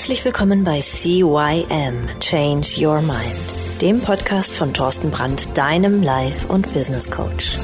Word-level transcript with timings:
Herzlich 0.00 0.24
willkommen 0.24 0.64
bei 0.64 0.80
CYM 0.80 2.08
Change 2.20 2.66
Your 2.78 3.02
Mind, 3.02 3.22
dem 3.82 4.00
Podcast 4.00 4.54
von 4.54 4.72
Thorsten 4.72 5.10
Brandt, 5.10 5.46
deinem 5.52 6.02
Life- 6.02 6.46
und 6.48 6.72
Business 6.72 7.10
Coach. 7.10 7.58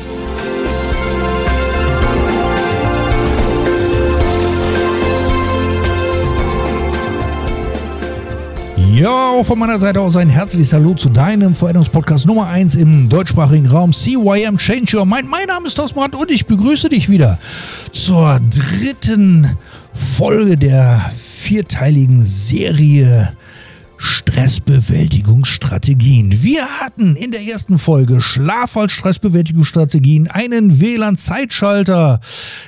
Ja, 8.92 9.30
auch 9.30 9.46
von 9.46 9.58
meiner 9.58 9.78
Seite 9.78 10.02
aus 10.02 10.16
ein 10.16 10.28
herzliches 10.28 10.74
Hallo 10.74 10.92
zu 10.92 11.08
deinem 11.08 11.54
Veränderungspodcast 11.54 12.26
Nummer 12.26 12.48
1 12.48 12.74
im 12.74 13.08
deutschsprachigen 13.08 13.66
Raum 13.66 13.94
CYM 13.94 14.58
Change 14.58 14.98
Your 14.98 15.06
Mind. 15.06 15.30
Mein 15.30 15.46
Name 15.46 15.68
ist 15.68 15.74
Thorsten 15.74 15.98
Brandt 15.98 16.14
und 16.14 16.30
ich 16.30 16.44
begrüße 16.44 16.90
dich 16.90 17.08
wieder 17.08 17.38
zur 17.92 18.40
dritten 18.40 19.56
Folge 19.96 20.56
der 20.56 21.10
vierteiligen 21.16 22.22
Serie 22.22 23.36
Stressbewältigungsstrategien. 23.96 26.42
Wir 26.42 26.66
hatten 26.80 27.16
in 27.16 27.30
der 27.30 27.42
ersten 27.42 27.78
Folge 27.78 28.20
Schlaf 28.20 28.76
als 28.76 28.92
Stressbewältigungsstrategien, 28.92 30.28
einen 30.28 30.78
WLAN-Zeitschalter, 30.80 32.20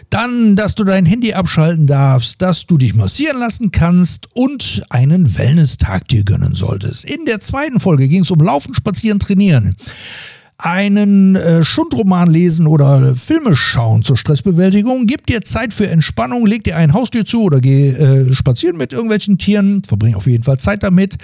dann, 0.09 0.57
dass 0.57 0.75
du 0.75 0.85
dein 0.85 1.05
Handy 1.05 1.35
abschalten 1.35 1.87
darfst, 1.87 2.41
dass 2.41 2.65
du 2.67 2.79
dich 2.79 2.95
massieren 2.95 3.39
lassen 3.39 3.71
kannst 3.71 4.29
und 4.35 4.83
einen 4.89 5.37
Wellness-Tag 5.37 6.09
dir 6.09 6.25
gönnen 6.25 6.55
solltest. 6.55 7.05
In 7.05 7.27
der 7.27 7.41
zweiten 7.41 7.79
Folge 7.79 8.09
ging 8.09 8.23
es 8.23 8.31
um 8.31 8.41
Laufen, 8.41 8.75
Spazieren, 8.75 9.19
Trainieren 9.19 9.77
einen 10.59 11.37
äh, 11.37 11.65
Schundroman 11.65 12.29
lesen 12.29 12.67
oder 12.67 13.15
Filme 13.15 13.55
schauen 13.55 14.03
zur 14.03 14.17
Stressbewältigung. 14.17 15.07
Gib 15.07 15.27
dir 15.27 15.41
Zeit 15.43 15.73
für 15.73 15.89
Entspannung, 15.89 16.47
leg 16.47 16.65
dir 16.65 16.77
ein 16.77 16.93
Haustier 16.93 17.25
zu 17.25 17.43
oder 17.43 17.61
geh 17.61 17.91
äh, 17.91 18.35
spazieren 18.35 18.77
mit 18.77 18.93
irgendwelchen 18.93 19.39
Tieren. 19.39 19.83
Verbring 19.85 20.17
auf 20.17 20.27
jeden 20.27 20.43
Fall 20.43 20.59
Zeit 20.59 20.83
damit. 20.83 21.17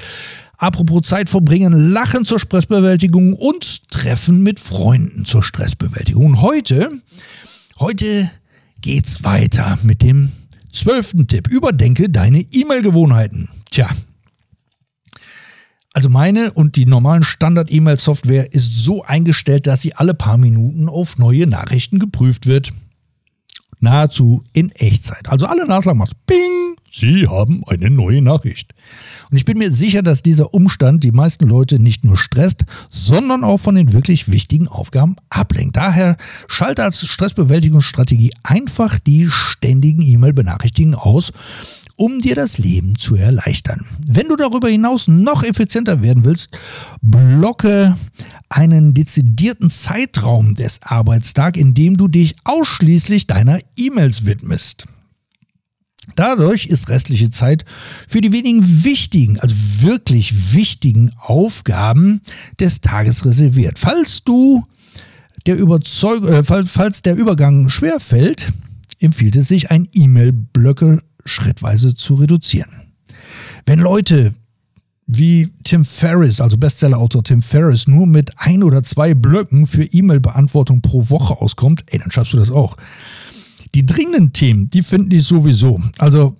Apropos 0.56 1.02
Zeit 1.02 1.28
verbringen, 1.28 1.72
Lachen 1.90 2.24
zur 2.24 2.38
Stressbewältigung 2.38 3.32
und 3.32 3.88
Treffen 3.90 4.42
mit 4.42 4.60
Freunden 4.60 5.24
zur 5.24 5.42
Stressbewältigung. 5.42 6.40
heute, 6.40 6.90
heute 7.80 8.30
geht's 8.80 9.24
weiter 9.24 9.78
mit 9.82 10.02
dem 10.02 10.30
zwölften 10.72 11.26
Tipp. 11.26 11.48
Überdenke 11.48 12.08
deine 12.08 12.40
E-Mail-Gewohnheiten. 12.52 13.48
Tja, 13.70 13.88
also 15.94 16.10
meine 16.10 16.52
und 16.52 16.74
die 16.74 16.86
normalen 16.86 17.22
Standard-E-Mail-Software 17.22 18.52
ist 18.52 18.84
so 18.84 19.04
eingestellt, 19.04 19.68
dass 19.68 19.80
sie 19.80 19.94
alle 19.94 20.12
paar 20.12 20.38
Minuten 20.38 20.88
auf 20.88 21.18
neue 21.18 21.46
Nachrichten 21.46 22.00
geprüft 22.00 22.46
wird. 22.46 22.72
Nahezu 23.78 24.40
in 24.52 24.70
Echtzeit. 24.72 25.28
Also 25.28 25.46
alle 25.46 25.66
Naslang 25.66 25.96
macht's 25.96 26.16
Ping, 26.26 26.63
Sie 26.96 27.26
haben 27.26 27.62
eine 27.66 27.90
neue 27.90 28.22
Nachricht. 28.22 28.72
Und 29.30 29.36
ich 29.36 29.44
bin 29.44 29.58
mir 29.58 29.72
sicher, 29.72 30.02
dass 30.02 30.22
dieser 30.22 30.54
Umstand 30.54 31.02
die 31.02 31.10
meisten 31.10 31.48
Leute 31.48 31.80
nicht 31.80 32.04
nur 32.04 32.16
stresst, 32.16 32.64
sondern 32.88 33.42
auch 33.42 33.58
von 33.58 33.74
den 33.74 33.92
wirklich 33.92 34.30
wichtigen 34.30 34.68
Aufgaben 34.68 35.16
ablenkt. 35.28 35.76
Daher 35.76 36.16
schalte 36.46 36.84
als 36.84 37.04
Stressbewältigungsstrategie 37.04 38.32
einfach 38.44 39.00
die 39.00 39.28
ständigen 39.28 40.02
E-Mail-Benachrichtigungen 40.02 40.94
aus 40.94 41.32
um 41.96 42.20
dir 42.20 42.34
das 42.34 42.58
Leben 42.58 42.98
zu 42.98 43.14
erleichtern. 43.14 43.86
Wenn 44.04 44.28
du 44.28 44.36
darüber 44.36 44.68
hinaus 44.68 45.06
noch 45.06 45.44
effizienter 45.44 46.02
werden 46.02 46.24
willst, 46.24 46.58
blocke 47.02 47.96
einen 48.48 48.94
dezidierten 48.94 49.70
Zeitraum 49.70 50.54
des 50.54 50.82
Arbeitstags, 50.82 51.58
in 51.58 51.74
dem 51.74 51.96
du 51.96 52.08
dich 52.08 52.34
ausschließlich 52.44 53.26
deiner 53.26 53.60
E-Mails 53.76 54.24
widmest. 54.24 54.86
Dadurch 56.16 56.66
ist 56.66 56.88
restliche 56.88 57.30
Zeit 57.30 57.64
für 58.08 58.20
die 58.20 58.32
wenigen 58.32 58.84
wichtigen, 58.84 59.38
also 59.40 59.54
wirklich 59.80 60.54
wichtigen 60.54 61.10
Aufgaben 61.18 62.20
des 62.60 62.80
Tages 62.80 63.24
reserviert. 63.24 63.78
Falls 63.78 64.24
du 64.24 64.64
der 65.46 65.56
Überzeug 65.56 66.24
äh, 66.24 66.42
falls 66.44 67.02
der 67.02 67.16
Übergang 67.16 67.68
schwer 67.68 68.00
fällt, 68.00 68.52
empfiehlt 69.00 69.36
es 69.36 69.48
sich, 69.48 69.70
ein 69.70 69.88
E-Mail-Blöcke 69.92 71.02
schrittweise 71.24 71.94
zu 71.94 72.14
reduzieren. 72.14 72.70
Wenn 73.66 73.78
Leute 73.78 74.34
wie 75.06 75.50
Tim 75.64 75.84
Ferriss, 75.84 76.40
also 76.40 76.56
Bestsellerautor 76.56 77.22
Tim 77.22 77.42
Ferriss, 77.42 77.86
nur 77.86 78.06
mit 78.06 78.32
ein 78.36 78.62
oder 78.62 78.82
zwei 78.82 79.14
Blöcken 79.14 79.66
für 79.66 79.84
E-Mail-Beantwortung 79.84 80.80
pro 80.80 81.10
Woche 81.10 81.40
auskommt, 81.40 81.84
ey, 81.88 81.98
dann 81.98 82.10
schaffst 82.10 82.32
du 82.32 82.38
das 82.38 82.50
auch. 82.50 82.76
Die 83.74 83.84
dringenden 83.84 84.32
Themen, 84.32 84.70
die 84.70 84.82
finden 84.82 85.10
die 85.10 85.20
sowieso. 85.20 85.80
Also, 85.98 86.36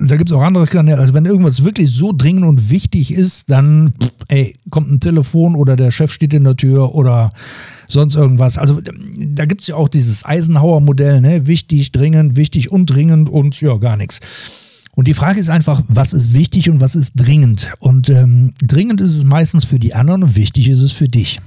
da 0.00 0.16
gibt 0.16 0.30
es 0.30 0.36
auch 0.36 0.42
andere 0.42 0.66
Kanäle. 0.66 0.98
Also, 0.98 1.14
wenn 1.14 1.26
irgendwas 1.26 1.64
wirklich 1.64 1.90
so 1.90 2.12
dringend 2.12 2.44
und 2.44 2.70
wichtig 2.70 3.12
ist, 3.12 3.48
dann, 3.50 3.92
pff, 4.02 4.12
ey, 4.28 4.56
kommt 4.70 4.90
ein 4.90 5.00
Telefon 5.00 5.54
oder 5.54 5.76
der 5.76 5.92
Chef 5.92 6.12
steht 6.12 6.34
in 6.34 6.44
der 6.44 6.56
Tür 6.56 6.94
oder 6.94 7.32
sonst 7.92 8.16
irgendwas. 8.16 8.58
Also 8.58 8.80
da 8.80 9.44
gibt 9.44 9.60
es 9.60 9.66
ja 9.68 9.76
auch 9.76 9.88
dieses 9.88 10.24
Eisenhower-Modell, 10.24 11.20
ne? 11.20 11.46
Wichtig, 11.46 11.92
dringend, 11.92 12.36
wichtig 12.36 12.72
und 12.72 12.86
dringend 12.86 13.28
und 13.28 13.60
ja, 13.60 13.76
gar 13.76 13.96
nichts. 13.96 14.20
Und 14.94 15.08
die 15.08 15.14
Frage 15.14 15.40
ist 15.40 15.48
einfach, 15.48 15.82
was 15.88 16.12
ist 16.12 16.34
wichtig 16.34 16.68
und 16.68 16.80
was 16.80 16.94
ist 16.94 17.14
dringend? 17.16 17.72
Und 17.78 18.10
ähm, 18.10 18.52
dringend 18.62 19.00
ist 19.00 19.14
es 19.14 19.24
meistens 19.24 19.64
für 19.64 19.78
die 19.78 19.94
anderen 19.94 20.22
und 20.22 20.36
wichtig 20.36 20.68
ist 20.68 20.82
es 20.82 20.92
für 20.92 21.08
dich. 21.08 21.40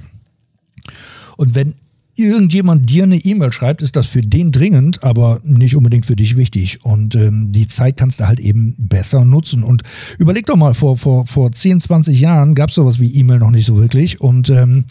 Und 1.36 1.54
wenn 1.54 1.74
irgendjemand 2.16 2.90
dir 2.90 3.04
eine 3.04 3.16
E-Mail 3.16 3.52
schreibt, 3.52 3.82
ist 3.82 3.96
das 3.96 4.06
für 4.06 4.22
den 4.22 4.52
dringend, 4.52 5.02
aber 5.04 5.40
nicht 5.44 5.76
unbedingt 5.76 6.06
für 6.06 6.16
dich 6.16 6.36
wichtig. 6.36 6.84
Und 6.84 7.14
ähm, 7.14 7.52
die 7.52 7.68
Zeit 7.68 7.96
kannst 7.96 8.20
du 8.20 8.26
halt 8.26 8.40
eben 8.40 8.74
besser 8.78 9.24
nutzen. 9.24 9.62
Und 9.62 9.82
überleg 10.18 10.46
doch 10.46 10.56
mal, 10.56 10.74
vor, 10.74 10.96
vor, 10.96 11.26
vor 11.26 11.52
10, 11.52 11.80
20 11.80 12.18
Jahren 12.18 12.54
gab 12.54 12.70
es 12.70 12.76
sowas 12.76 12.98
wie 13.00 13.14
E-Mail 13.14 13.38
noch 13.38 13.50
nicht 13.50 13.66
so 13.66 13.76
wirklich. 13.76 14.20
Und 14.20 14.50
ähm, 14.50 14.84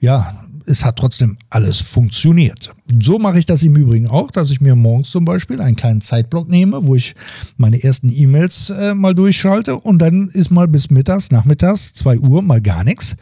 ja, 0.00 0.42
es 0.66 0.84
hat 0.84 0.96
trotzdem 0.96 1.38
alles 1.48 1.80
funktioniert. 1.80 2.72
So 3.00 3.18
mache 3.18 3.38
ich 3.38 3.46
das 3.46 3.62
im 3.62 3.76
Übrigen 3.76 4.08
auch, 4.08 4.30
dass 4.30 4.50
ich 4.50 4.60
mir 4.60 4.74
morgens 4.74 5.10
zum 5.10 5.24
Beispiel 5.24 5.60
einen 5.60 5.76
kleinen 5.76 6.00
Zeitblock 6.00 6.48
nehme, 6.48 6.86
wo 6.86 6.96
ich 6.96 7.14
meine 7.56 7.82
ersten 7.82 8.10
E-Mails 8.10 8.70
äh, 8.70 8.94
mal 8.94 9.14
durchschalte 9.14 9.76
und 9.76 9.98
dann 9.98 10.28
ist 10.28 10.50
mal 10.50 10.66
bis 10.66 10.90
mittags, 10.90 11.30
nachmittags, 11.30 11.94
2 11.94 12.18
Uhr 12.18 12.42
mal 12.42 12.60
gar 12.60 12.82
nichts. 12.82 13.16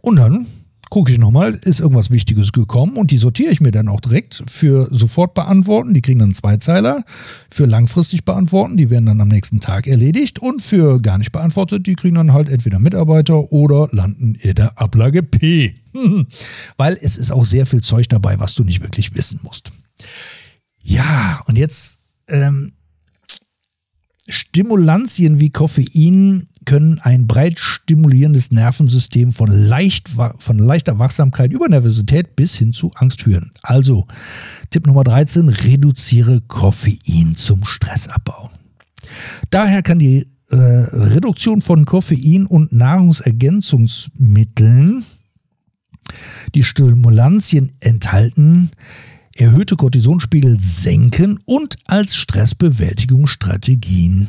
Und 0.00 0.16
dann 0.16 0.46
gucke 0.90 1.12
ich 1.12 1.18
nochmal, 1.18 1.54
ist 1.62 1.80
irgendwas 1.80 2.10
Wichtiges 2.10 2.52
gekommen 2.52 2.96
und 2.96 3.10
die 3.10 3.16
sortiere 3.16 3.52
ich 3.52 3.60
mir 3.60 3.70
dann 3.70 3.88
auch 3.88 4.00
direkt 4.00 4.42
für 4.46 4.88
sofort 4.90 5.34
beantworten. 5.34 5.94
Die 5.94 6.02
kriegen 6.02 6.18
dann 6.18 6.34
zwei 6.34 6.56
Zeiler. 6.56 7.04
Für 7.50 7.66
langfristig 7.66 8.24
beantworten, 8.24 8.76
die 8.76 8.90
werden 8.90 9.06
dann 9.06 9.20
am 9.20 9.28
nächsten 9.28 9.60
Tag 9.60 9.86
erledigt. 9.86 10.38
Und 10.38 10.62
für 10.62 11.00
gar 11.00 11.18
nicht 11.18 11.32
beantwortet, 11.32 11.86
die 11.86 11.94
kriegen 11.94 12.16
dann 12.16 12.32
halt 12.32 12.48
entweder 12.48 12.78
Mitarbeiter 12.78 13.52
oder 13.52 13.88
landen 13.92 14.34
in 14.36 14.54
der 14.54 14.78
Ablage 14.78 15.22
P. 15.22 15.74
Weil 16.76 16.98
es 17.00 17.16
ist 17.16 17.30
auch 17.30 17.44
sehr 17.44 17.66
viel 17.66 17.82
Zeug 17.82 18.08
dabei, 18.08 18.38
was 18.38 18.54
du 18.54 18.64
nicht 18.64 18.82
wirklich 18.82 19.14
wissen 19.14 19.40
musst. 19.42 19.72
Ja, 20.82 21.42
und 21.46 21.56
jetzt 21.56 21.98
ähm, 22.28 22.72
Stimulantien 24.28 25.40
wie 25.40 25.50
Koffein 25.50 26.48
können 26.68 27.00
ein 27.00 27.26
breit 27.26 27.58
stimulierendes 27.58 28.50
Nervensystem 28.50 29.32
von, 29.32 29.48
leicht, 29.48 30.10
von 30.36 30.58
leichter 30.58 30.98
Wachsamkeit 30.98 31.50
über 31.50 31.66
Nervosität 31.66 32.36
bis 32.36 32.56
hin 32.56 32.74
zu 32.74 32.90
Angst 32.94 33.22
führen. 33.22 33.50
Also 33.62 34.06
Tipp 34.68 34.86
Nummer 34.86 35.02
13, 35.02 35.48
reduziere 35.48 36.42
Koffein 36.42 37.36
zum 37.36 37.64
Stressabbau. 37.64 38.50
Daher 39.48 39.80
kann 39.80 39.98
die 39.98 40.26
äh, 40.50 40.56
Reduktion 40.56 41.62
von 41.62 41.86
Koffein 41.86 42.44
und 42.44 42.70
Nahrungsergänzungsmitteln, 42.70 45.06
die 46.54 46.64
Stimulantien 46.64 47.72
enthalten, 47.80 48.72
erhöhte 49.34 49.76
Cortisonspiegel 49.76 50.60
senken 50.60 51.40
und 51.46 51.78
als 51.86 52.14
Stressbewältigungsstrategien 52.14 54.28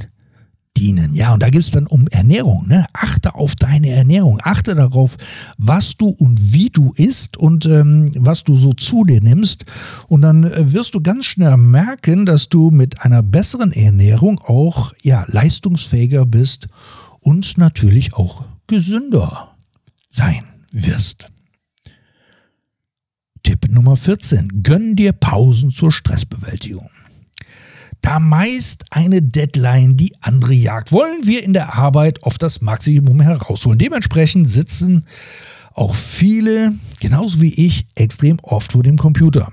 dienen. 0.79 1.13
Ja, 1.13 1.33
und 1.33 1.43
da 1.43 1.49
geht 1.49 1.61
es 1.61 1.71
dann 1.71 1.87
um 1.87 2.07
Ernährung. 2.07 2.67
Ne? 2.67 2.85
Achte 2.93 3.35
auf 3.35 3.55
deine 3.55 3.89
Ernährung. 3.89 4.39
Achte 4.41 4.75
darauf, 4.75 5.17
was 5.57 5.97
du 5.97 6.07
und 6.07 6.53
wie 6.53 6.69
du 6.69 6.93
isst 6.95 7.37
und 7.37 7.65
ähm, 7.65 8.11
was 8.15 8.43
du 8.43 8.55
so 8.55 8.73
zu 8.73 9.03
dir 9.03 9.21
nimmst. 9.21 9.65
Und 10.07 10.21
dann 10.21 10.45
äh, 10.45 10.73
wirst 10.73 10.95
du 10.95 11.01
ganz 11.01 11.25
schnell 11.25 11.57
merken, 11.57 12.25
dass 12.25 12.49
du 12.49 12.71
mit 12.71 13.01
einer 13.01 13.21
besseren 13.21 13.71
Ernährung 13.71 14.39
auch 14.39 14.93
ja, 15.01 15.25
leistungsfähiger 15.27 16.25
bist 16.25 16.67
und 17.19 17.57
natürlich 17.57 18.13
auch 18.13 18.45
gesünder 18.67 19.55
sein 20.07 20.43
wirst. 20.71 21.27
Tipp 23.43 23.69
Nummer 23.69 23.97
14. 23.97 24.63
Gönn 24.63 24.95
dir 24.95 25.11
Pausen 25.11 25.71
zur 25.71 25.91
Stressbewältigung 25.91 26.89
da 28.01 28.19
meist 28.19 28.85
eine 28.91 29.21
Deadline 29.21 29.97
die 29.97 30.13
andere 30.21 30.53
jagt, 30.53 30.91
wollen 30.91 31.25
wir 31.25 31.43
in 31.43 31.53
der 31.53 31.75
Arbeit 31.75 32.23
oft 32.23 32.41
das 32.41 32.61
Maximum 32.61 33.21
herausholen. 33.21 33.77
Dementsprechend 33.77 34.47
sitzen 34.47 35.05
auch 35.73 35.95
viele, 35.95 36.73
genauso 36.99 37.41
wie 37.41 37.53
ich, 37.53 37.85
extrem 37.95 38.39
oft 38.41 38.71
vor 38.71 38.83
dem 38.83 38.97
Computer. 38.97 39.51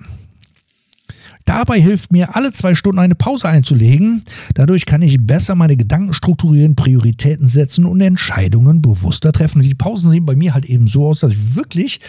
Dabei 1.45 1.81
hilft 1.81 2.11
mir, 2.11 2.35
alle 2.35 2.51
zwei 2.51 2.75
Stunden 2.75 2.99
eine 2.99 3.15
Pause 3.15 3.49
einzulegen. 3.49 4.25
Dadurch 4.55 4.85
kann 4.85 5.01
ich 5.01 5.25
besser 5.25 5.55
meine 5.55 5.77
Gedanken 5.77 6.13
strukturieren, 6.13 6.75
Prioritäten 6.75 7.47
setzen 7.47 7.85
und 7.85 8.01
Entscheidungen 8.01 8.83
bewusster 8.83 9.31
treffen. 9.31 9.59
Und 9.59 9.67
die 9.67 9.77
Pausen 9.77 10.11
sehen 10.11 10.27
bei 10.27 10.35
mir 10.35 10.55
halt 10.55 10.65
eben 10.65 10.89
so 10.89 11.07
aus, 11.07 11.21
dass 11.21 11.31
ich 11.31 11.55
wirklich 11.55 12.01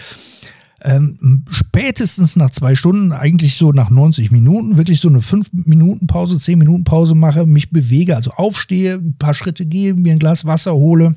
ähm, 0.83 1.44
spätestens 1.50 2.35
nach 2.35 2.51
zwei 2.51 2.75
Stunden, 2.75 3.12
eigentlich 3.12 3.56
so 3.56 3.71
nach 3.71 3.89
90 3.89 4.31
Minuten, 4.31 4.77
wirklich 4.77 5.00
so 5.00 5.09
eine 5.09 5.19
5-Minuten-Pause, 5.19 6.35
10-Minuten-Pause 6.35 7.15
mache, 7.15 7.45
mich 7.45 7.71
bewege, 7.71 8.15
also 8.15 8.31
aufstehe, 8.31 8.95
ein 8.95 9.18
paar 9.18 9.33
Schritte 9.33 9.65
gehe, 9.65 9.94
mir 9.94 10.13
ein 10.13 10.19
Glas 10.19 10.45
Wasser 10.45 10.74
hole 10.74 11.15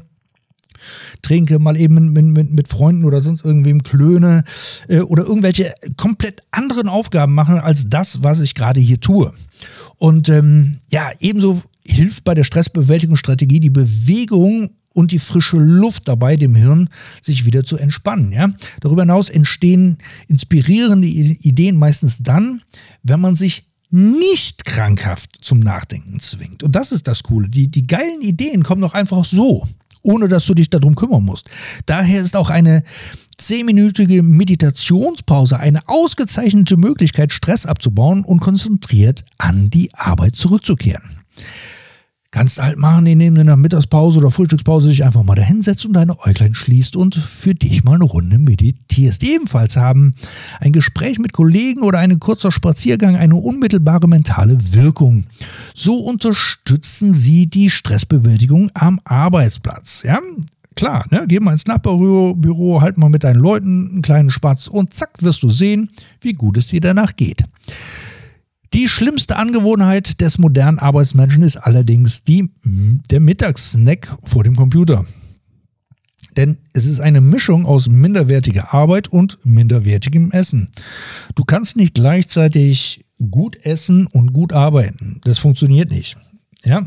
trinke, 1.22 1.58
mal 1.58 1.76
eben 1.76 2.12
mit, 2.12 2.24
mit, 2.24 2.52
mit 2.52 2.68
Freunden 2.68 3.04
oder 3.04 3.22
sonst 3.22 3.44
irgendwem 3.44 3.82
klöne 3.82 4.44
äh, 4.88 5.00
oder 5.00 5.24
irgendwelche 5.24 5.72
komplett 5.96 6.42
anderen 6.50 6.88
Aufgaben 6.88 7.34
machen 7.34 7.58
als 7.58 7.88
das, 7.88 8.22
was 8.22 8.40
ich 8.40 8.54
gerade 8.54 8.80
hier 8.80 9.00
tue. 9.00 9.32
Und 9.96 10.28
ähm, 10.28 10.78
ja, 10.90 11.10
ebenso 11.20 11.62
hilft 11.86 12.24
bei 12.24 12.34
der 12.34 12.44
Stressbewältigungsstrategie 12.44 13.60
die 13.60 13.70
Bewegung 13.70 14.70
und 14.92 15.12
die 15.12 15.18
frische 15.18 15.56
Luft 15.58 16.08
dabei, 16.08 16.36
dem 16.36 16.54
Hirn 16.54 16.88
sich 17.22 17.44
wieder 17.44 17.64
zu 17.64 17.76
entspannen. 17.76 18.32
Ja? 18.32 18.48
Darüber 18.80 19.02
hinaus 19.02 19.30
entstehen 19.30 19.98
inspirierende 20.28 21.06
Ideen 21.06 21.76
meistens 21.76 22.22
dann, 22.22 22.62
wenn 23.02 23.20
man 23.20 23.36
sich 23.36 23.64
nicht 23.90 24.64
krankhaft 24.64 25.30
zum 25.40 25.60
Nachdenken 25.60 26.20
zwingt. 26.20 26.62
Und 26.62 26.76
das 26.76 26.92
ist 26.92 27.08
das 27.08 27.22
Coole. 27.24 27.48
Die, 27.48 27.68
die 27.68 27.86
geilen 27.86 28.22
Ideen 28.22 28.62
kommen 28.62 28.82
doch 28.82 28.94
einfach 28.94 29.24
so, 29.24 29.66
ohne 30.02 30.28
dass 30.28 30.46
du 30.46 30.54
dich 30.54 30.70
darum 30.70 30.94
kümmern 30.94 31.24
musst. 31.24 31.50
Daher 31.86 32.20
ist 32.20 32.36
auch 32.36 32.50
eine 32.50 32.84
zehnminütige 33.36 34.22
Meditationspause 34.22 35.58
eine 35.58 35.88
ausgezeichnete 35.88 36.76
Möglichkeit, 36.76 37.32
Stress 37.32 37.66
abzubauen 37.66 38.22
und 38.24 38.40
konzentriert 38.40 39.24
an 39.38 39.70
die 39.70 39.92
Arbeit 39.94 40.36
zurückzukehren. 40.36 41.18
Kannst 42.32 42.62
halt 42.62 42.78
machen, 42.78 43.06
indem 43.06 43.34
du 43.34 43.44
der 43.44 43.56
Mittagspause 43.56 44.20
oder 44.20 44.30
Frühstückspause 44.30 44.88
dich 44.88 45.04
einfach 45.04 45.24
mal 45.24 45.34
dahinsetzt 45.34 45.84
und 45.84 45.94
deine 45.94 46.16
Äuglein 46.20 46.54
schließt 46.54 46.94
und 46.94 47.16
für 47.16 47.56
dich 47.56 47.82
mal 47.82 47.96
eine 47.96 48.04
Runde 48.04 48.38
meditierst. 48.38 49.24
Ebenfalls 49.24 49.76
haben 49.76 50.14
ein 50.60 50.72
Gespräch 50.72 51.18
mit 51.18 51.32
Kollegen 51.32 51.82
oder 51.82 51.98
ein 51.98 52.20
kurzer 52.20 52.52
Spaziergang 52.52 53.16
eine 53.16 53.34
unmittelbare 53.34 54.06
mentale 54.06 54.56
Wirkung. 54.72 55.24
So 55.74 55.96
unterstützen 55.96 57.12
sie 57.12 57.48
die 57.48 57.68
Stressbewältigung 57.68 58.70
am 58.74 59.00
Arbeitsplatz. 59.02 60.04
Ja? 60.04 60.20
Klar, 60.76 61.06
ne? 61.10 61.24
geh 61.26 61.40
mal 61.40 61.52
ins 61.52 61.66
Nachbarbüro, 61.66 62.80
halt 62.80 62.96
mal 62.96 63.10
mit 63.10 63.24
deinen 63.24 63.40
Leuten 63.40 63.90
einen 63.90 64.02
kleinen 64.02 64.30
Spatz 64.30 64.68
und 64.68 64.94
zack, 64.94 65.10
wirst 65.20 65.42
du 65.42 65.50
sehen, 65.50 65.90
wie 66.20 66.34
gut 66.34 66.56
es 66.56 66.68
dir 66.68 66.80
danach 66.80 67.16
geht. 67.16 67.42
Die 68.72 68.88
schlimmste 68.88 69.36
Angewohnheit 69.36 70.20
des 70.20 70.38
modernen 70.38 70.78
Arbeitsmenschen 70.78 71.42
ist 71.42 71.56
allerdings 71.56 72.22
die, 72.22 72.50
der 73.10 73.20
Mittagssnack 73.20 74.16
vor 74.22 74.44
dem 74.44 74.54
Computer. 74.54 75.04
Denn 76.36 76.58
es 76.72 76.84
ist 76.84 77.00
eine 77.00 77.20
Mischung 77.20 77.66
aus 77.66 77.88
minderwertiger 77.88 78.72
Arbeit 78.72 79.08
und 79.08 79.44
minderwertigem 79.44 80.30
Essen. 80.30 80.70
Du 81.34 81.44
kannst 81.44 81.76
nicht 81.76 81.94
gleichzeitig 81.94 83.04
gut 83.30 83.56
essen 83.64 84.06
und 84.06 84.32
gut 84.32 84.52
arbeiten. 84.52 85.20
Das 85.24 85.38
funktioniert 85.38 85.90
nicht. 85.90 86.16
Ja? 86.64 86.86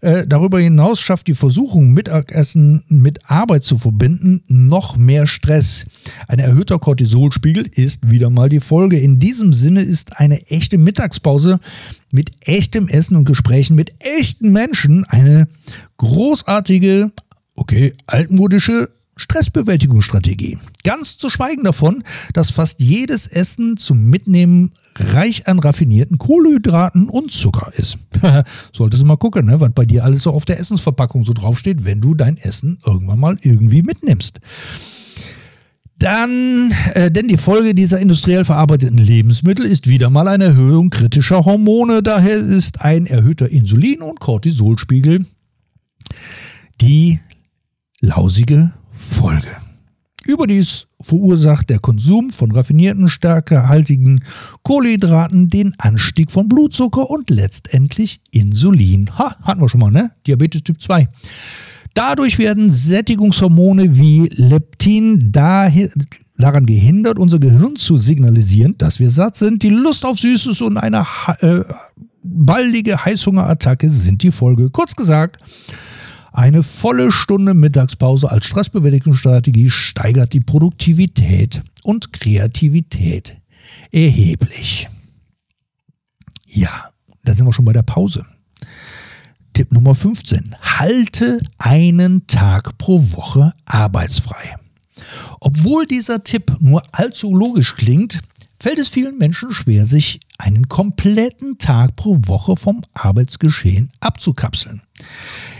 Äh, 0.00 0.26
darüber 0.26 0.58
hinaus 0.60 1.00
schafft 1.00 1.26
die 1.26 1.34
Versuchung, 1.34 1.92
Mittagessen 1.92 2.82
mit 2.88 3.30
Arbeit 3.30 3.64
zu 3.64 3.78
verbinden, 3.78 4.42
noch 4.48 4.96
mehr 4.96 5.26
Stress. 5.26 5.86
Ein 6.28 6.38
erhöhter 6.38 6.78
Cortisolspiegel 6.78 7.66
ist 7.72 8.10
wieder 8.10 8.30
mal 8.30 8.48
die 8.48 8.60
Folge. 8.60 8.98
In 8.98 9.18
diesem 9.18 9.52
Sinne 9.52 9.80
ist 9.80 10.18
eine 10.18 10.40
echte 10.48 10.78
Mittagspause 10.78 11.60
mit 12.12 12.30
echtem 12.40 12.88
Essen 12.88 13.16
und 13.16 13.24
Gesprächen 13.24 13.76
mit 13.76 13.94
echten 14.00 14.52
Menschen 14.52 15.04
eine 15.04 15.48
großartige, 15.98 17.10
okay, 17.54 17.94
altmodische 18.06 18.88
Stressbewältigungsstrategie. 19.16 20.58
Ganz 20.84 21.18
zu 21.18 21.28
schweigen 21.28 21.64
davon, 21.64 22.02
dass 22.32 22.50
fast 22.50 22.80
jedes 22.80 23.26
Essen 23.26 23.76
zum 23.76 24.04
Mitnehmen 24.04 24.72
reich 24.96 25.46
an 25.46 25.58
raffinierten 25.58 26.18
Kohlenhydraten 26.18 27.08
und 27.08 27.32
Zucker 27.32 27.72
ist. 27.76 27.98
Solltest 28.72 29.02
du 29.02 29.06
mal 29.06 29.16
gucken, 29.16 29.46
ne, 29.46 29.60
was 29.60 29.70
bei 29.74 29.84
dir 29.84 30.04
alles 30.04 30.22
so 30.22 30.30
auf 30.32 30.44
der 30.44 30.58
Essensverpackung 30.58 31.24
so 31.24 31.32
draufsteht, 31.32 31.84
wenn 31.84 32.00
du 32.00 32.14
dein 32.14 32.36
Essen 32.36 32.78
irgendwann 32.84 33.20
mal 33.20 33.38
irgendwie 33.42 33.82
mitnimmst. 33.82 34.40
Dann, 35.98 36.72
äh, 36.94 37.12
denn 37.12 37.28
die 37.28 37.36
Folge 37.36 37.74
dieser 37.74 38.00
industriell 38.00 38.44
verarbeiteten 38.44 38.98
Lebensmittel 38.98 39.64
ist 39.64 39.86
wieder 39.86 40.10
mal 40.10 40.26
eine 40.26 40.46
Erhöhung 40.46 40.90
kritischer 40.90 41.44
Hormone. 41.44 42.02
Daher 42.02 42.36
ist 42.38 42.80
ein 42.80 43.06
erhöhter 43.06 43.48
Insulin- 43.48 44.00
und 44.00 44.18
Cortisolspiegel 44.18 45.24
die 46.80 47.20
lausige 48.00 48.72
Folge. 49.12 49.48
Überdies 50.24 50.86
verursacht 51.00 51.70
der 51.70 51.80
Konsum 51.80 52.30
von 52.30 52.52
raffinierten, 52.52 53.08
stärkehaltigen 53.08 54.24
Kohlenhydraten 54.62 55.48
den 55.48 55.74
Anstieg 55.78 56.30
von 56.30 56.48
Blutzucker 56.48 57.10
und 57.10 57.28
letztendlich 57.30 58.20
Insulin. 58.30 59.10
Ha, 59.18 59.36
hatten 59.42 59.60
wir 59.60 59.68
schon 59.68 59.80
mal, 59.80 59.90
ne? 59.90 60.12
Diabetes 60.26 60.62
Typ 60.62 60.80
2. 60.80 61.08
Dadurch 61.94 62.38
werden 62.38 62.70
Sättigungshormone 62.70 63.98
wie 63.98 64.28
Leptin 64.32 65.32
daran 65.32 66.66
gehindert, 66.66 67.18
unser 67.18 67.38
Gehirn 67.38 67.76
zu 67.76 67.98
signalisieren, 67.98 68.76
dass 68.78 68.98
wir 68.98 69.10
satt 69.10 69.36
sind. 69.36 69.62
Die 69.62 69.70
Lust 69.70 70.04
auf 70.04 70.18
Süßes 70.18 70.60
und 70.62 70.78
eine 70.78 71.04
äh, 71.40 71.60
baldige 72.22 73.04
Heißhungerattacke 73.04 73.90
sind 73.90 74.22
die 74.22 74.32
Folge. 74.32 74.70
Kurz 74.70 74.96
gesagt, 74.96 75.38
eine 76.32 76.62
volle 76.62 77.12
Stunde 77.12 77.54
Mittagspause 77.54 78.30
als 78.30 78.46
Stressbewältigungsstrategie 78.46 79.70
steigert 79.70 80.32
die 80.32 80.40
Produktivität 80.40 81.62
und 81.82 82.12
Kreativität 82.12 83.36
erheblich. 83.90 84.88
Ja, 86.46 86.90
da 87.24 87.34
sind 87.34 87.46
wir 87.46 87.52
schon 87.52 87.64
bei 87.64 87.72
der 87.72 87.82
Pause. 87.82 88.24
Tipp 89.52 89.72
Nummer 89.72 89.94
15. 89.94 90.56
Halte 90.60 91.40
einen 91.58 92.26
Tag 92.26 92.78
pro 92.78 93.00
Woche 93.12 93.52
arbeitsfrei. 93.66 94.56
Obwohl 95.40 95.86
dieser 95.86 96.22
Tipp 96.22 96.56
nur 96.60 96.82
allzu 96.92 97.34
logisch 97.34 97.74
klingt, 97.74 98.20
fällt 98.58 98.78
es 98.78 98.88
vielen 98.88 99.18
Menschen 99.18 99.52
schwer, 99.52 99.84
sich 99.86 100.20
einen 100.38 100.68
kompletten 100.68 101.58
Tag 101.58 101.96
pro 101.96 102.18
Woche 102.26 102.56
vom 102.56 102.82
Arbeitsgeschehen 102.94 103.90
abzukapseln. 104.00 104.80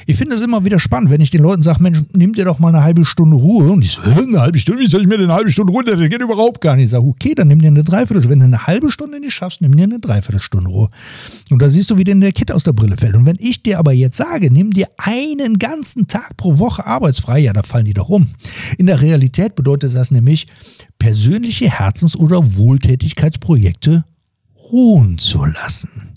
Ich 0.07 0.17
finde 0.17 0.37
es 0.37 0.43
immer 0.43 0.65
wieder 0.65 0.81
spannend, 0.81 1.11
wenn 1.11 1.21
ich 1.21 1.31
den 1.31 1.43
Leuten 1.43 1.63
sage, 1.63 1.83
Mensch, 1.83 2.03
nimm 2.13 2.33
dir 2.33 2.45
doch 2.45 2.59
mal 2.59 2.69
eine 2.69 2.83
halbe 2.83 3.05
Stunde 3.05 3.37
Ruhe. 3.37 3.71
Und 3.71 3.85
ich 3.85 3.93
so, 3.93 4.01
eine 4.01 4.41
halbe 4.41 4.59
Stunde, 4.59 4.83
wie 4.83 4.87
soll 4.87 5.03
ich 5.03 5.07
mir 5.07 5.19
denn 5.19 5.31
eine 5.31 5.35
halbe 5.35 5.51
Stunde 5.51 5.73
runter? 5.73 5.97
Das 5.97 6.09
geht 6.09 6.21
überhaupt 6.21 6.61
gar 6.61 6.77
nicht. 6.77 6.85
Ich 6.85 6.91
sage, 6.91 7.05
okay, 7.05 7.35
dann 7.35 7.49
nimm 7.49 7.61
dir 7.61 7.69
eine 7.69 7.85
Dreiviertelstunde. 7.85 8.31
Wenn 8.31 8.41
du 8.41 8.57
eine 8.57 8.67
halbe 8.67 8.91
Stunde 8.91 9.21
nicht 9.21 9.35
schaffst, 9.35 9.61
nimm 9.61 9.77
dir 9.77 9.85
eine 9.85 10.01
Dreiviertelstunde 10.01 10.69
Ruhe. 10.69 10.89
Und 11.51 11.63
da 11.63 11.69
siehst 11.69 11.91
du, 11.91 11.99
wie 11.99 12.05
dir 12.05 12.15
der 12.19 12.33
Kit 12.33 12.51
aus 12.51 12.65
der 12.65 12.73
Brille 12.73 12.97
fällt. 12.97 13.15
Und 13.15 13.27
wenn 13.27 13.39
ich 13.39 13.63
dir 13.63 13.79
aber 13.79 13.93
jetzt 13.93 14.17
sage, 14.17 14.53
nimm 14.53 14.73
dir 14.73 14.89
einen 14.99 15.59
ganzen 15.59 16.07
Tag 16.07 16.37
pro 16.37 16.59
Woche 16.59 16.87
arbeitsfrei, 16.87 17.41
ja, 17.41 17.53
da 17.53 17.63
fallen 17.63 17.85
die 17.85 17.95
doch 17.95 18.09
um. 18.09 18.29
In 18.79 18.87
der 18.87 19.01
Realität 19.01 19.55
bedeutet 19.55 19.95
das 19.95 20.11
nämlich, 20.11 20.47
persönliche 20.99 21.71
Herzens- 21.71 22.17
oder 22.17 22.57
Wohltätigkeitsprojekte 22.57 24.05
ruhen 24.73 25.19
zu 25.19 25.45
lassen. 25.45 26.13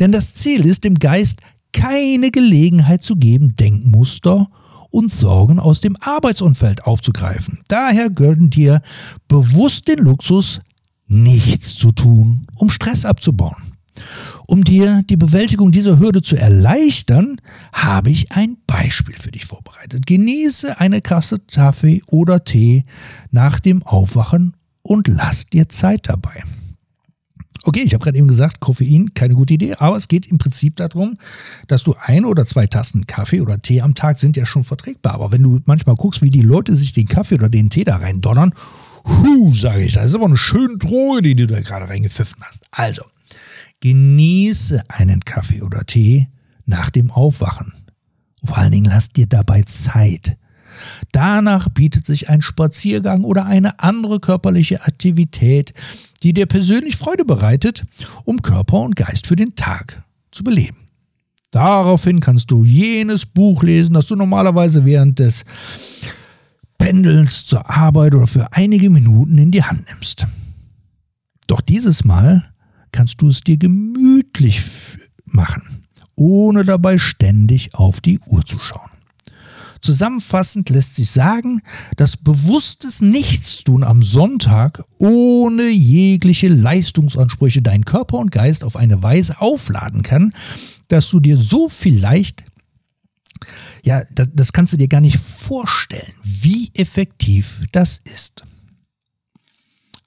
Denn 0.00 0.12
das 0.12 0.34
Ziel 0.34 0.64
ist, 0.64 0.84
dem 0.84 0.96
Geist 0.96 1.40
keine 1.72 2.30
Gelegenheit 2.30 3.02
zu 3.02 3.16
geben, 3.16 3.54
Denkmuster 3.56 4.48
und 4.90 5.10
Sorgen 5.10 5.58
aus 5.58 5.80
dem 5.80 5.96
Arbeitsumfeld 6.00 6.84
aufzugreifen. 6.84 7.60
Daher 7.68 8.10
gönn 8.10 8.50
dir 8.50 8.80
bewusst 9.28 9.88
den 9.88 10.00
Luxus, 10.00 10.60
nichts 11.06 11.74
zu 11.76 11.92
tun, 11.92 12.46
um 12.56 12.70
Stress 12.70 13.04
abzubauen. 13.04 13.70
Um 14.46 14.64
dir 14.64 15.02
die 15.08 15.16
Bewältigung 15.16 15.72
dieser 15.72 15.98
Hürde 15.98 16.22
zu 16.22 16.36
erleichtern, 16.36 17.36
habe 17.72 18.10
ich 18.10 18.32
ein 18.32 18.56
Beispiel 18.66 19.14
für 19.18 19.30
dich 19.30 19.44
vorbereitet. 19.44 20.06
Genieße 20.06 20.80
eine 20.80 21.00
Kasse 21.00 21.38
Kaffee 21.38 22.02
oder 22.06 22.44
Tee 22.44 22.84
nach 23.30 23.60
dem 23.60 23.82
Aufwachen 23.82 24.56
und 24.82 25.08
lass 25.08 25.46
dir 25.46 25.68
Zeit 25.68 26.08
dabei. 26.08 26.42
Okay, 27.64 27.82
ich 27.82 27.92
habe 27.92 28.02
gerade 28.02 28.16
eben 28.16 28.28
gesagt, 28.28 28.60
Koffein, 28.60 29.12
keine 29.12 29.34
gute 29.34 29.54
Idee, 29.54 29.74
aber 29.74 29.96
es 29.96 30.08
geht 30.08 30.26
im 30.26 30.38
Prinzip 30.38 30.76
darum, 30.76 31.18
dass 31.68 31.82
du 31.82 31.94
ein 32.00 32.24
oder 32.24 32.46
zwei 32.46 32.66
Tassen 32.66 33.06
Kaffee 33.06 33.42
oder 33.42 33.60
Tee 33.60 33.82
am 33.82 33.94
Tag 33.94 34.18
sind 34.18 34.36
ja 34.36 34.46
schon 34.46 34.64
verträgbar. 34.64 35.14
Aber 35.14 35.30
wenn 35.30 35.42
du 35.42 35.60
manchmal 35.66 35.94
guckst, 35.96 36.22
wie 36.22 36.30
die 36.30 36.40
Leute 36.40 36.74
sich 36.74 36.92
den 36.92 37.06
Kaffee 37.06 37.34
oder 37.34 37.50
den 37.50 37.68
Tee 37.68 37.84
da 37.84 37.96
rein 37.96 38.22
donnern, 38.22 38.54
hu, 39.06 39.52
sage 39.52 39.82
ich, 39.82 39.94
das 39.94 40.06
ist 40.06 40.14
aber 40.14 40.26
eine 40.26 40.38
schöne 40.38 40.78
Droge, 40.78 41.22
die 41.22 41.36
du 41.36 41.46
da 41.46 41.60
gerade 41.60 41.88
reingepfiffen 41.88 42.42
hast. 42.42 42.64
Also, 42.70 43.02
genieße 43.80 44.82
einen 44.88 45.20
Kaffee 45.20 45.62
oder 45.62 45.84
Tee 45.84 46.28
nach 46.64 46.88
dem 46.90 47.10
Aufwachen. 47.10 47.74
vor 48.44 48.56
allen 48.56 48.72
Dingen 48.72 48.90
lass 48.90 49.12
dir 49.12 49.26
dabei 49.26 49.62
Zeit. 49.62 50.36
Danach 51.12 51.68
bietet 51.68 52.06
sich 52.06 52.30
ein 52.30 52.40
Spaziergang 52.40 53.24
oder 53.24 53.44
eine 53.44 53.80
andere 53.80 54.20
körperliche 54.20 54.82
Aktivität, 54.84 55.74
die 56.22 56.32
dir 56.32 56.46
persönlich 56.46 56.96
Freude 56.96 57.24
bereitet, 57.24 57.84
um 58.24 58.42
Körper 58.42 58.80
und 58.80 58.96
Geist 58.96 59.26
für 59.26 59.36
den 59.36 59.54
Tag 59.54 60.02
zu 60.30 60.44
beleben. 60.44 60.76
Daraufhin 61.50 62.20
kannst 62.20 62.50
du 62.50 62.64
jenes 62.64 63.26
Buch 63.26 63.62
lesen, 63.62 63.94
das 63.94 64.06
du 64.06 64.16
normalerweise 64.16 64.84
während 64.84 65.18
des 65.18 65.44
Pendelns 66.78 67.46
zur 67.46 67.68
Arbeit 67.68 68.14
oder 68.14 68.26
für 68.26 68.52
einige 68.52 68.88
Minuten 68.88 69.36
in 69.36 69.50
die 69.50 69.62
Hand 69.62 69.84
nimmst. 69.92 70.26
Doch 71.46 71.60
dieses 71.60 72.04
Mal 72.04 72.52
kannst 72.92 73.20
du 73.20 73.28
es 73.28 73.40
dir 73.40 73.56
gemütlich 73.56 74.62
machen, 75.24 75.62
ohne 76.14 76.64
dabei 76.64 76.98
ständig 76.98 77.74
auf 77.74 78.00
die 78.00 78.20
Uhr 78.20 78.44
zu 78.44 78.58
schauen. 78.58 78.90
Zusammenfassend 79.80 80.68
lässt 80.68 80.96
sich 80.96 81.10
sagen, 81.10 81.62
dass 81.96 82.16
bewusstes 82.16 83.00
Nichtstun 83.00 83.82
am 83.82 84.02
Sonntag 84.02 84.82
ohne 84.98 85.68
jegliche 85.68 86.48
Leistungsansprüche 86.48 87.62
deinen 87.62 87.84
Körper 87.84 88.18
und 88.18 88.30
Geist 88.30 88.62
auf 88.62 88.76
eine 88.76 89.02
Weise 89.02 89.40
aufladen 89.40 90.02
kann, 90.02 90.34
dass 90.88 91.08
du 91.08 91.20
dir 91.20 91.36
so 91.36 91.68
vielleicht, 91.68 92.44
ja, 93.82 94.02
das, 94.14 94.28
das 94.34 94.52
kannst 94.52 94.74
du 94.74 94.76
dir 94.76 94.88
gar 94.88 95.00
nicht 95.00 95.18
vorstellen, 95.18 96.12
wie 96.24 96.70
effektiv 96.74 97.62
das 97.72 97.98
ist. 98.04 98.44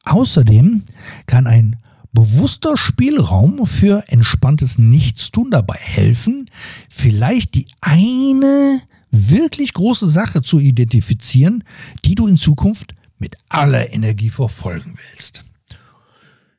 Außerdem 0.06 0.84
kann 1.26 1.48
ein 1.48 1.78
bewusster 2.12 2.78
Spielraum 2.78 3.66
für 3.66 4.04
entspanntes 4.08 4.78
Nichtstun 4.78 5.50
dabei 5.50 5.78
helfen, 5.80 6.50
vielleicht 6.90 7.56
die 7.56 7.66
eine 7.82 8.80
wirklich 9.14 9.74
große 9.74 10.10
Sache 10.10 10.42
zu 10.42 10.60
identifizieren, 10.60 11.64
die 12.04 12.16
du 12.16 12.28
in 12.28 12.38
Zukunft 12.38 12.96
mit 13.20 13.38
aller 13.48 13.94
Energie 13.94 14.32
verfolgen 14.32 14.96
willst. 14.98 15.46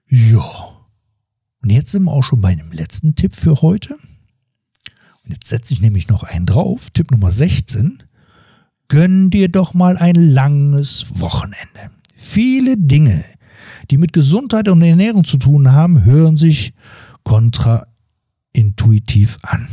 Ja. 0.08 0.70
Und 1.62 1.70
jetzt 1.70 1.90
sind 1.90 2.04
wir 2.04 2.12
auch 2.12 2.22
schon 2.22 2.40
bei 2.40 2.50
einem 2.50 2.70
letzten 2.72 3.16
Tipp 3.16 3.34
für 3.34 3.60
heute. 3.60 3.96
Und 5.24 5.32
jetzt 5.32 5.48
setze 5.48 5.74
ich 5.74 5.80
nämlich 5.80 6.06
noch 6.08 6.22
einen 6.22 6.46
drauf. 6.46 6.90
Tipp 6.90 7.10
Nummer 7.10 7.30
16. 7.30 8.02
Gönn 8.88 9.30
dir 9.30 9.48
doch 9.48 9.74
mal 9.74 9.96
ein 9.96 10.14
langes 10.14 11.06
Wochenende. 11.20 11.90
Viele 12.16 12.76
Dinge, 12.76 13.24
die 13.90 13.98
mit 13.98 14.12
Gesundheit 14.12 14.68
und 14.68 14.80
Ernährung 14.82 15.24
zu 15.24 15.38
tun 15.38 15.72
haben, 15.72 16.04
hören 16.04 16.36
sich 16.36 16.72
kontraintuitiv 17.24 19.38
an. 19.42 19.66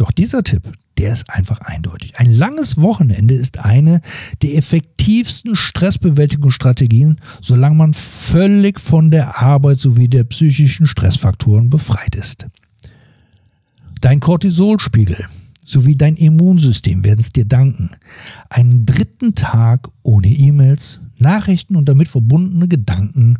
Doch 0.00 0.12
dieser 0.12 0.42
Tipp, 0.42 0.62
der 0.96 1.12
ist 1.12 1.28
einfach 1.28 1.60
eindeutig. 1.60 2.18
Ein 2.18 2.34
langes 2.34 2.78
Wochenende 2.78 3.34
ist 3.34 3.58
eine 3.58 4.00
der 4.40 4.56
effektivsten 4.56 5.54
Stressbewältigungsstrategien, 5.54 7.20
solange 7.42 7.74
man 7.74 7.92
völlig 7.92 8.80
von 8.80 9.10
der 9.10 9.42
Arbeit 9.42 9.78
sowie 9.78 10.08
der 10.08 10.24
psychischen 10.24 10.86
Stressfaktoren 10.86 11.68
befreit 11.68 12.14
ist. 12.14 12.46
Dein 14.00 14.20
Cortisolspiegel 14.20 15.26
sowie 15.66 15.96
dein 15.96 16.16
Immunsystem 16.16 17.04
werden 17.04 17.20
es 17.20 17.34
dir 17.34 17.44
danken. 17.44 17.90
Einen 18.48 18.86
dritten 18.86 19.34
Tag 19.34 19.86
ohne 20.02 20.28
E-Mails, 20.28 20.98
Nachrichten 21.18 21.76
und 21.76 21.90
damit 21.90 22.08
verbundene 22.08 22.68
Gedanken, 22.68 23.38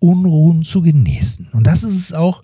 Unruhen 0.00 0.64
zu 0.64 0.82
genießen. 0.82 1.50
Und 1.52 1.68
das 1.68 1.84
ist 1.84 1.96
es 1.96 2.12
auch, 2.12 2.42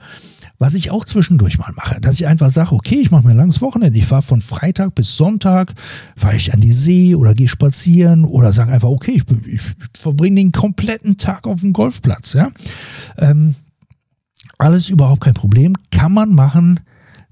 was 0.61 0.75
ich 0.75 0.91
auch 0.91 1.07
zwischendurch 1.07 1.59
mal 1.59 1.73
mache, 1.75 2.01
dass 2.03 2.21
ich 2.21 2.27
einfach 2.27 2.51
sage, 2.51 2.73
okay, 2.73 2.97
ich 2.97 3.11
mache 3.11 3.25
mir 3.25 3.31
ein 3.31 3.39
langes 3.39 3.63
Wochenende. 3.63 3.99
Ich 3.99 4.05
fahre 4.05 4.23
von 4.23 4.43
Freitag 4.43 4.95
bis 4.95 5.17
Sonntag, 5.17 5.73
fahre 6.17 6.37
ich 6.37 6.53
an 6.53 6.61
die 6.61 6.71
See 6.71 7.15
oder 7.15 7.35
gehe 7.35 7.49
spazieren 7.49 8.27
oder 8.27 8.53
sage 8.53 8.71
einfach, 8.71 8.91
okay, 8.91 9.23
ich, 9.23 9.47
ich 9.47 9.63
verbringe 9.99 10.37
den 10.37 10.53
kompletten 10.53 11.17
Tag 11.17 11.47
auf 11.47 11.61
dem 11.61 11.73
Golfplatz. 11.73 12.35
Ja? 12.35 12.51
Ähm, 13.17 13.55
alles 14.59 14.91
überhaupt 14.91 15.23
kein 15.23 15.33
Problem, 15.33 15.75
kann 15.91 16.13
man 16.13 16.35
machen, 16.35 16.81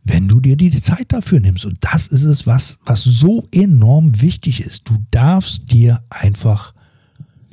wenn 0.05 0.27
du 0.27 0.41
dir 0.41 0.57
die 0.57 0.71
Zeit 0.71 1.13
dafür 1.13 1.41
nimmst. 1.41 1.67
Und 1.67 1.77
das 1.83 2.07
ist 2.07 2.25
es, 2.25 2.47
was, 2.47 2.79
was 2.87 3.05
so 3.05 3.43
enorm 3.53 4.23
wichtig 4.23 4.63
ist. 4.63 4.89
Du 4.89 4.97
darfst 5.11 5.71
dir 5.71 6.03
einfach 6.09 6.73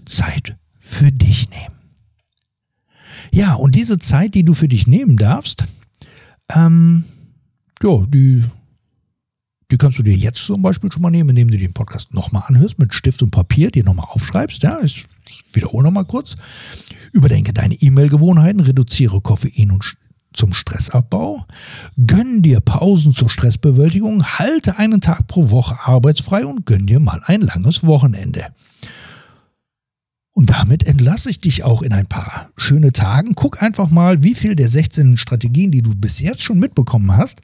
Zeit 0.05 0.55
für 0.79 1.11
dich 1.11 1.49
nehmen. 1.49 1.74
Ja, 3.31 3.53
und 3.53 3.75
diese 3.75 3.97
Zeit, 3.97 4.33
die 4.33 4.43
du 4.43 4.53
für 4.53 4.67
dich 4.67 4.87
nehmen 4.87 5.17
darfst, 5.17 5.65
ähm, 6.53 7.03
ja, 7.81 8.05
die, 8.07 8.43
die 9.71 9.77
kannst 9.77 9.99
du 9.99 10.03
dir 10.03 10.15
jetzt 10.15 10.43
zum 10.45 10.61
Beispiel 10.61 10.91
schon 10.91 11.01
mal 11.01 11.11
nehmen, 11.11 11.29
indem 11.29 11.51
du 11.51 11.57
den 11.57 11.73
Podcast 11.73 12.13
nochmal 12.13 12.43
anhörst, 12.47 12.79
mit 12.79 12.93
Stift 12.93 13.21
und 13.21 13.31
Papier, 13.31 13.71
dir 13.71 13.83
nochmal 13.83 14.07
aufschreibst. 14.09 14.63
Ja, 14.63 14.79
ich 14.83 15.05
wiederhole 15.53 15.83
nochmal 15.83 16.05
kurz. 16.05 16.35
Überdenke 17.13 17.53
deine 17.53 17.75
E-Mail-Gewohnheiten, 17.75 18.59
reduziere 18.59 19.21
Koffein 19.21 19.71
und 19.71 19.97
zum 20.33 20.53
Stressabbau, 20.53 21.45
gönn 22.05 22.41
dir 22.41 22.59
Pausen 22.59 23.13
zur 23.13 23.29
Stressbewältigung, 23.29 24.23
halte 24.23 24.77
einen 24.77 24.99
Tag 24.99 25.27
pro 25.27 25.49
Woche 25.49 25.77
arbeitsfrei 25.85 26.45
und 26.45 26.65
gönn 26.65 26.85
dir 26.87 26.99
mal 26.99 27.21
ein 27.25 27.41
langes 27.41 27.85
Wochenende. 27.85 28.45
Und 30.37 30.49
damit 30.49 30.83
entlasse 30.83 31.29
ich 31.29 31.39
dich 31.39 31.63
auch 31.63 31.81
in 31.81 31.93
ein 31.93 32.07
paar 32.07 32.49
schöne 32.57 32.91
Tagen. 32.91 33.35
Guck 33.35 33.63
einfach 33.63 33.89
mal, 33.89 34.21
wie 34.21 34.35
viel 34.35 34.53
der 34.53 34.67
16 34.67 35.17
Strategien, 35.17 35.71
die 35.71 35.81
du 35.81 35.95
bis 35.95 36.19
jetzt 36.19 36.43
schon 36.43 36.59
mitbekommen 36.59 37.15
hast, 37.15 37.41